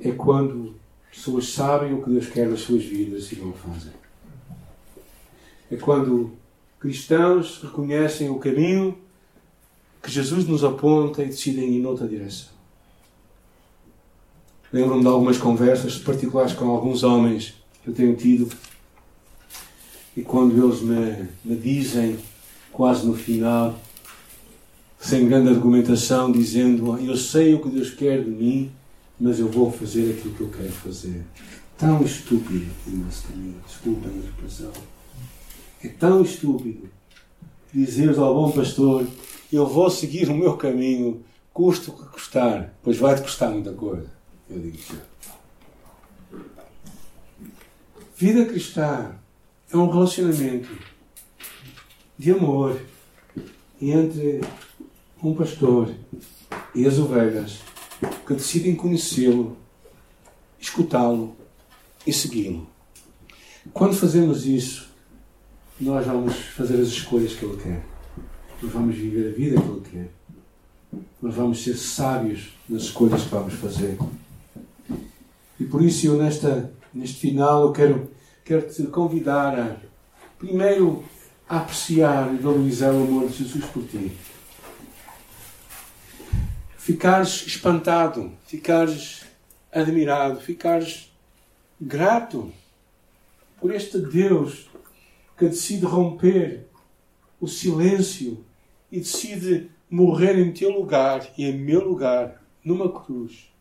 [0.00, 0.74] é quando
[1.10, 3.92] pessoas sabem o que Deus quer das suas vidas e não fazem.
[5.70, 6.32] É quando
[6.78, 8.98] cristãos reconhecem o caminho
[10.02, 12.50] que Jesus nos aponta e decidem ir noutra direção.
[14.72, 18.48] Lembro-me de algumas conversas particulares com alguns homens que eu tenho tido
[20.16, 22.18] e quando eles me, me dizem,
[22.72, 23.78] quase no final,
[24.98, 28.70] sem grande argumentação, dizendo: Eu sei o que Deus quer de mim,
[29.20, 31.22] mas eu vou fazer aquilo que eu quero fazer.
[31.76, 33.56] Tão estúpido o nosso caminho.
[33.66, 34.72] Desculpem a expressão.
[35.82, 36.88] É tão estúpido
[37.72, 39.06] dizeres ao bom pastor:
[39.52, 44.06] Eu vou seguir o meu caminho, custe o que custar, pois vai-te custar muita coisa.
[44.50, 44.78] Eu digo
[48.16, 49.12] Vida cristã
[49.72, 50.68] é um relacionamento
[52.22, 52.80] de amor
[53.80, 54.40] entre
[55.20, 55.92] um pastor
[56.72, 57.58] e as ovelhas
[58.24, 59.56] que decidem conhecê-lo,
[60.56, 61.34] escutá-lo
[62.06, 62.68] e segui-lo.
[63.72, 64.88] Quando fazemos isso,
[65.80, 67.84] nós vamos fazer as escolhas que Ele quer.
[68.62, 71.00] Nós vamos viver a vida que Ele quer.
[71.20, 73.98] Nós vamos ser sábios nas escolhas que vamos fazer.
[75.58, 78.12] E por isso, eu nesta, neste final, eu quero,
[78.44, 79.76] quero te convidar a,
[80.38, 81.02] primeiro,
[81.52, 84.10] a apreciar e valorizar o amor de Jesus por ti
[86.78, 89.26] ficares espantado, ficares
[89.70, 91.12] admirado, ficares
[91.78, 92.50] grato
[93.60, 94.70] por este Deus
[95.36, 96.66] que decide romper
[97.38, 98.42] o silêncio
[98.90, 103.52] e decide morrer em teu lugar e em meu lugar, numa cruz.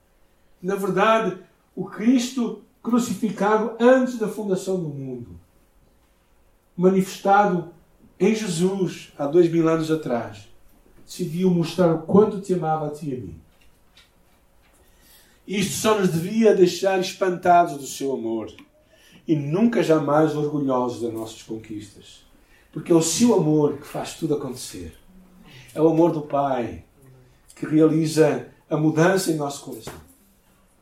[0.62, 1.38] Na verdade,
[1.76, 5.38] o Cristo crucificado antes da fundação do mundo,
[6.76, 7.72] manifestado
[8.22, 10.48] em Jesus há dois mil anos atrás
[11.06, 13.36] decidiu mostrar o quanto te amava a ti e a mim.
[15.48, 18.54] Isto só nos devia deixar espantados do seu amor
[19.28, 22.24] e nunca jamais orgulhosos das nossas conquistas.
[22.72, 24.96] Porque é o seu amor que faz tudo acontecer.
[25.74, 26.86] É o amor do Pai
[27.56, 29.94] que realiza a mudança em nosso coração.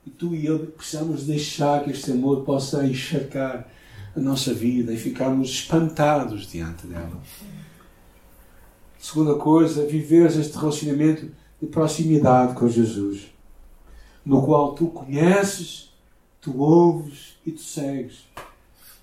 [0.06, 3.68] E tu e eu precisamos deixar que este amor possa encharcar
[4.20, 7.22] a nossa vida e ficarmos espantados diante dela.
[9.00, 13.28] Segunda coisa, viveres este relacionamento de proximidade com Jesus,
[14.26, 15.92] no qual tu conheces,
[16.42, 18.28] tu ouves e tu segues.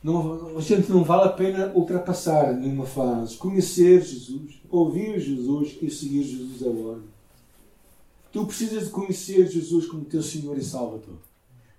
[0.03, 3.37] Não, a gente não vale a pena ultrapassar nenhuma fase.
[3.37, 7.01] Conhecer Jesus, ouvir Jesus e seguir Jesus agora.
[8.31, 11.17] Tu precisas de conhecer Jesus como teu Senhor e Salvador.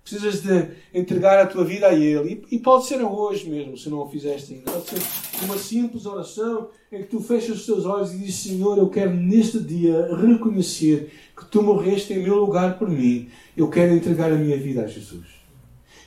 [0.08, 2.42] Precisas de entregar a tua vida a Ele.
[2.50, 4.70] E, pode ser hoje mesmo, se não o fizeste ainda.
[4.70, 8.78] Pode ser uma simples oração em que tu fechas os teus olhos e dizes: Senhor,
[8.78, 13.28] eu quero neste dia reconhecer que tu morreste em meu lugar por mim.
[13.54, 15.26] Eu quero entregar a minha vida a Jesus.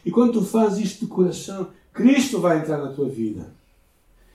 [0.03, 3.53] E quando tu fazes isto de coração, Cristo vai entrar na tua vida.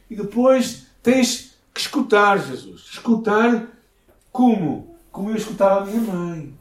[0.09, 2.83] E depois tens que escutar Jesus.
[2.93, 3.69] Escutar
[4.31, 4.95] como?
[5.11, 6.56] Como eu escutava a minha mãe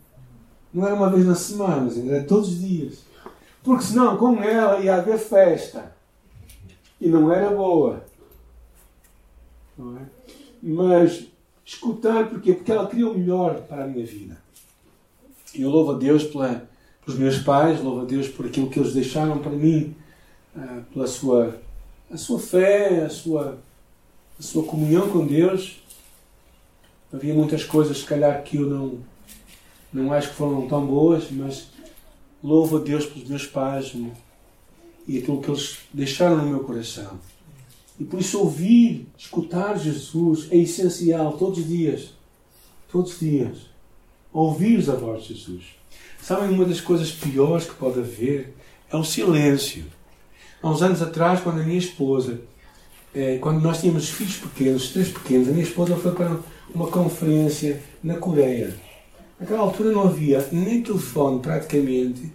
[0.76, 3.00] não era uma vez na semana, era todos os dias.
[3.64, 5.96] Porque senão com ela ia haver festa.
[7.00, 8.06] E não era boa.
[9.78, 10.02] não é?
[10.62, 11.28] Mas
[11.64, 12.54] escutar porquê?
[12.54, 14.38] Porque ela queria o melhor para a minha vida.
[15.54, 16.68] E eu louvo a Deus pela,
[17.06, 19.96] pelos meus pais, louvo a Deus por aquilo que eles deixaram para mim,
[20.58, 21.58] uh, pela sua,
[22.12, 23.58] a sua fé, a sua,
[24.38, 25.82] a sua comunhão com Deus.
[27.14, 29.00] Havia muitas coisas, se calhar, que eu não,
[29.96, 31.68] não acho que foram tão boas, mas
[32.44, 33.96] louvo a Deus pelos meus pais
[35.08, 37.18] e aquilo que eles deixaram no meu coração.
[37.98, 42.14] E por isso ouvir, escutar Jesus é essencial todos os dias.
[42.92, 43.58] Todos os dias.
[44.34, 45.64] Ouvir a voz de Jesus.
[46.22, 48.54] Sabem, uma das coisas piores que pode haver
[48.92, 49.86] é o silêncio.
[50.62, 52.42] Há uns anos atrás, quando a minha esposa,
[53.14, 56.38] eh, quando nós tínhamos filhos pequenos, três pequenos, a minha esposa foi para
[56.74, 58.76] uma conferência na Coreia.
[59.40, 62.32] Naquela altura não havia nem telefone praticamente,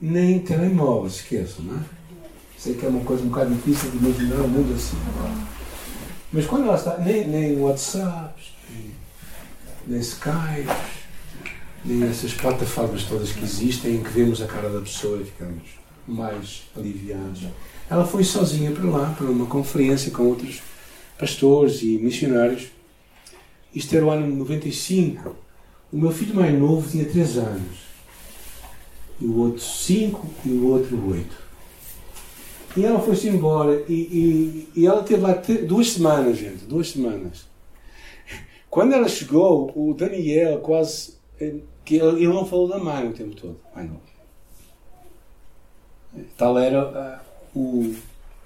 [0.00, 1.80] nem telemóvel, esqueçam, não é?
[2.56, 4.96] Sei que é uma coisa um bocado difícil de imaginar um mundo assim.
[6.32, 8.34] Mas quando ela está, nem, nem WhatsApp,
[8.70, 8.90] nem,
[9.86, 10.68] nem Skype,
[11.84, 15.62] nem essas plataformas todas que existem em que vemos a cara da pessoa e ficamos
[16.06, 17.42] mais aliviados.
[17.88, 20.60] Ela foi sozinha para lá, para uma conferência com outros
[21.18, 22.68] pastores e missionários.
[23.74, 25.47] Isto era o ano 95.
[25.92, 27.78] O meu filho mais novo tinha 3 anos.
[29.20, 31.48] E o outro 5 e o outro 8.
[32.76, 33.84] E ela foi-se embora.
[33.88, 35.32] E, e, e, ela teve lá
[35.66, 36.64] duas semanas, gente.
[36.64, 37.46] Duas semanas.
[38.70, 41.14] Quando ela chegou, o Daniel quase.
[41.84, 43.58] que ele, não falou da mãe o tempo todo.
[43.74, 44.00] Mãe não.
[46.36, 47.22] Tal era
[47.54, 47.94] uh, o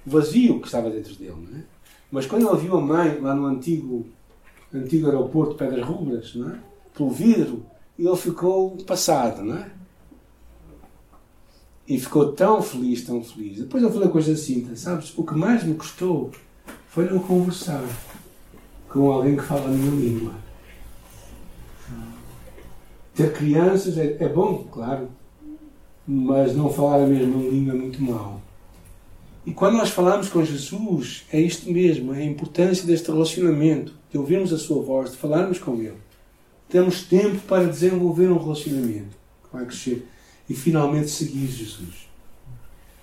[0.06, 1.62] vazio que estava dentro dele, não é?
[2.10, 4.06] Mas quando ele viu a mãe lá no antigo,
[4.72, 6.58] antigo aeroporto de Pedras Rubras, não é?
[6.94, 7.64] Pelo vidro,
[7.98, 9.70] ele ficou passado, não é?
[11.86, 13.58] E ficou tão feliz, tão feliz.
[13.58, 15.16] Depois eu falei coisa assim, sabes?
[15.16, 16.30] O que mais me custou
[16.88, 17.84] foi não conversar
[18.88, 20.34] com alguém que fala a minha língua.
[23.14, 25.08] Ter crianças é, é bom, claro,
[26.06, 28.40] mas não falar a mesma língua é muito mal.
[29.44, 34.16] E quando nós falamos com Jesus, é isto mesmo, é a importância deste relacionamento, de
[34.16, 35.98] ouvirmos a sua voz, de falarmos com Ele.
[36.72, 40.08] Temos tempo para desenvolver um relacionamento que vai crescer
[40.48, 42.08] e finalmente seguir Jesus.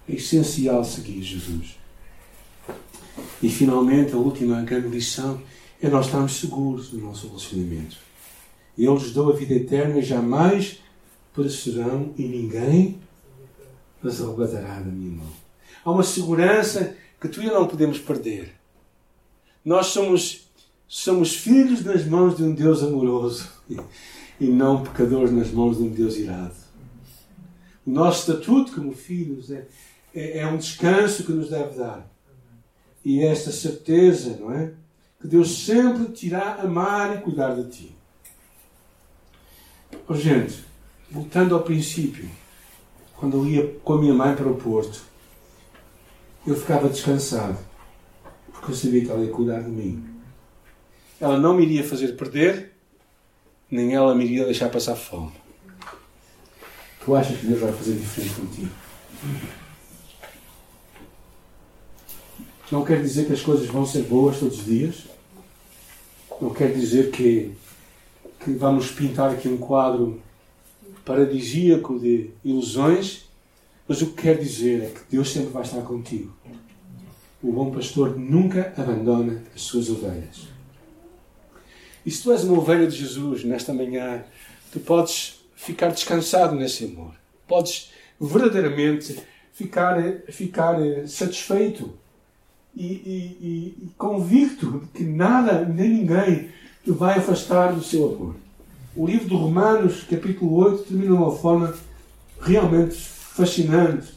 [0.07, 1.77] É essencial seguir Jesus.
[3.43, 5.39] E finalmente, a última grande lição
[5.79, 7.97] é nós estarmos seguros do nosso relacionamento.
[8.75, 10.79] Eu lhes dou a vida eterna e jamais
[11.31, 12.99] perecerão e ninguém
[14.03, 15.31] as arrebatará da minha mão.
[15.85, 18.55] Há uma segurança que tu e eu não podemos perder.
[19.63, 20.48] Nós somos,
[20.89, 23.47] somos filhos nas mãos de um Deus amoroso
[24.41, 26.55] e não pecadores nas mãos de um Deus irado.
[27.85, 29.67] O nosso estatuto como filhos é,
[30.13, 32.09] é, é um descanso que nos deve dar.
[33.05, 34.73] E esta certeza, não é?
[35.21, 37.95] Que Deus sempre te irá amar e cuidar de ti.
[40.07, 40.65] Oh, gente,
[41.11, 42.27] voltando ao princípio,
[43.15, 45.03] quando eu ia com a minha mãe para o Porto,
[46.47, 47.59] eu ficava descansado,
[48.51, 50.18] porque eu sabia que ela ia cuidar de mim.
[51.19, 52.71] Ela não me iria fazer perder,
[53.69, 55.31] nem ela me iria deixar passar fome.
[57.03, 58.71] Tu achas que Deus vai fazer diferente contigo?
[62.71, 65.05] Não quer dizer que as coisas vão ser boas todos os dias.
[66.39, 67.51] Não quer dizer que,
[68.43, 70.21] que vamos pintar aqui um quadro
[71.03, 73.27] paradisíaco de ilusões.
[73.87, 76.31] Mas o que quer dizer é que Deus sempre vai estar contigo.
[77.41, 80.58] O bom pastor nunca abandona as suas ovelhas.
[82.05, 84.23] E se tu és uma ovelha de Jesus nesta manhã,
[84.71, 87.13] tu podes ficar descansado nesse amor.
[87.47, 89.19] Podes verdadeiramente
[89.53, 91.93] ficar, ficar eh, satisfeito
[92.75, 96.49] e, e, e convicto de que nada nem ninguém
[96.83, 98.35] te vai afastar do seu amor.
[98.95, 101.75] O livro de Romanos, capítulo 8, termina de uma forma
[102.41, 104.07] realmente fascinante,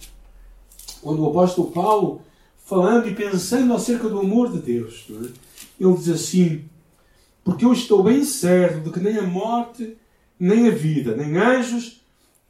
[1.00, 2.22] quando o apóstolo Paulo,
[2.64, 5.84] falando e pensando acerca do amor de Deus, é?
[5.84, 6.64] ele diz assim:
[7.44, 9.96] Porque eu estou bem certo de que nem a morte,
[10.38, 12.00] nem a vida, nem anjos,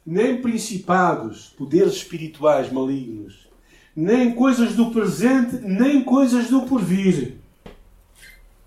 [0.05, 3.47] nem principados, poderes espirituais malignos,
[3.95, 7.37] nem coisas do presente, nem coisas do porvir.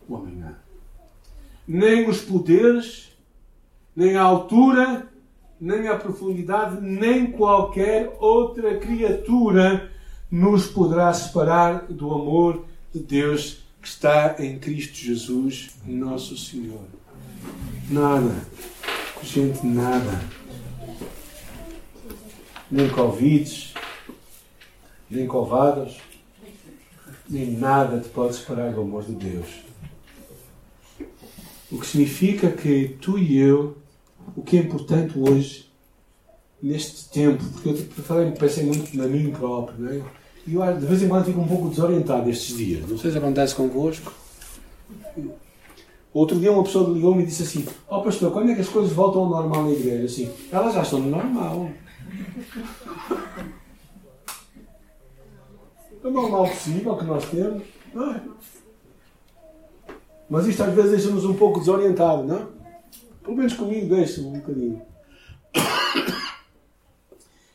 [0.09, 0.57] O amanhã.
[1.66, 3.12] Nem os poderes,
[3.95, 5.09] nem a altura,
[5.61, 9.91] nem a profundidade, nem qualquer outra criatura
[10.31, 16.82] nos poderá separar do amor de Deus que está em Cristo Jesus, nosso Senhor.
[17.89, 18.34] Nada
[19.22, 20.20] gente nada.
[22.68, 23.74] Nem Covid,
[25.09, 25.99] nem covadas,
[27.30, 29.47] nem nada te pode separar do amor de Deus.
[31.70, 33.78] O que significa que tu e eu,
[34.34, 35.70] o que é importante hoje,
[36.61, 40.26] neste tempo, porque eu pensei muito na mim próprio, não é?
[40.49, 42.88] Eu de vez em quando fico um pouco desorientado estes dias.
[42.88, 44.12] Não sei se acontece convosco.
[46.14, 48.68] Outro dia uma pessoa ligou-me e disse assim: Ó oh, pastor, quando é que as
[48.68, 50.05] coisas voltam ao normal na igreja?
[50.05, 51.70] Assim, elas já estão no normal.
[56.03, 57.62] É o normal possível que nós temos.
[57.97, 58.20] É?
[60.30, 62.49] Mas isto às vezes deixa-nos um pouco desorientados, não?
[63.22, 64.82] Pelo menos comigo deixa-me um bocadinho.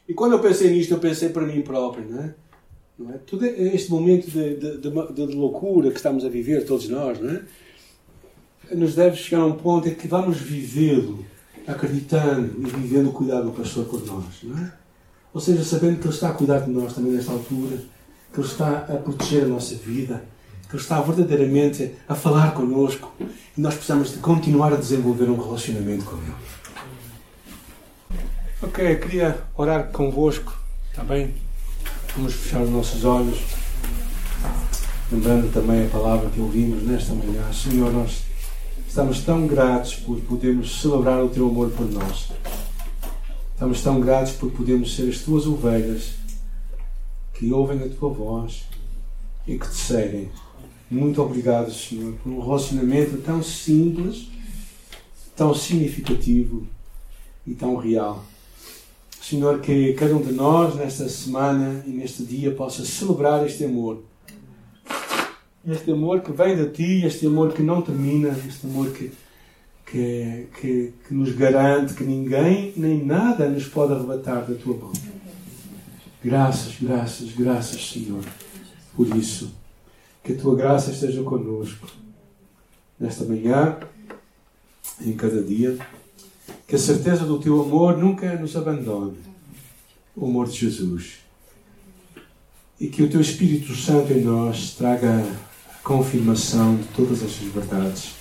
[0.08, 2.36] E quando eu pensei nisto, eu pensei para mim próprio, não é?
[3.02, 3.18] Não é?
[3.18, 7.30] Todo este momento de, de, de, de, loucura que estamos a viver, todos nós, não
[7.32, 7.42] é?
[8.76, 11.26] nos deve chegar a um ponto em que vamos vivê-lo
[11.68, 14.74] acreditando e vivendo o cuidado do pastor por nós, não é?
[15.34, 17.78] Ou seja, sabendo que Ele está a cuidar de nós também nesta altura,
[18.34, 20.24] que Ele está a proteger a nossa vida,
[20.70, 25.38] que Ele está verdadeiramente a falar connosco e nós precisamos de continuar a desenvolver um
[25.38, 26.34] relacionamento com Ele.
[28.62, 30.58] Ok, queria orar convosco,
[30.92, 31.34] está bem?
[32.16, 33.40] Vamos fechar os nossos olhos,
[35.10, 37.42] lembrando também a palavra que ouvimos nesta manhã.
[37.54, 38.24] Senhor, nós
[38.86, 42.34] estamos tão gratos por podermos celebrar o Teu amor por nós.
[43.54, 46.16] Estamos tão gratos por podermos ser as Tuas ovelhas
[47.34, 48.66] que ouvem a Tua voz
[49.48, 50.30] e que te seguem.
[50.90, 54.28] Muito obrigado, Senhor, por um relacionamento tão simples,
[55.34, 56.68] tão significativo
[57.48, 58.26] e tão real.
[59.22, 64.02] Senhor, que cada um de nós, nesta semana e neste dia, possa celebrar este amor.
[65.66, 69.12] Este amor que vem de ti, este amor que não termina, este amor que,
[69.86, 74.92] que, que, que nos garante que ninguém nem nada nos pode arrebatar da tua mão.
[76.24, 78.26] Graças, graças, graças, Senhor,
[78.96, 79.54] por isso.
[80.24, 81.88] Que a tua graça esteja conosco
[83.00, 83.78] nesta manhã,
[85.00, 85.78] em cada dia
[86.72, 89.18] que a certeza do teu amor nunca nos abandone.
[90.16, 91.16] O amor de Jesus.
[92.80, 95.22] E que o teu Espírito Santo em nós traga
[95.70, 98.12] a confirmação de todas estas verdades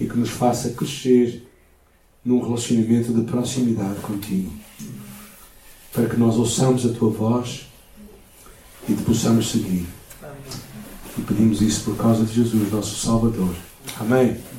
[0.00, 1.48] e que nos faça crescer
[2.24, 4.52] num relacionamento de proximidade contigo.
[5.92, 7.68] Para que nós ouçamos a tua voz
[8.88, 9.86] e te possamos seguir.
[11.16, 13.54] E pedimos isso por causa de Jesus, nosso Salvador.
[14.00, 14.53] Amém.